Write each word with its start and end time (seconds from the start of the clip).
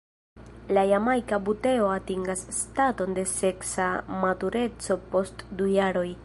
La 0.77 0.83
Jamajka 0.91 1.37
buteo 1.49 1.91
atingas 1.97 2.41
staton 2.61 3.13
de 3.19 3.27
seksa 3.33 3.91
matureco 4.25 4.99
post 5.15 5.47
du 5.61 5.71
jaroj. 5.77 6.09